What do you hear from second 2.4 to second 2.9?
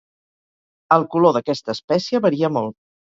molt.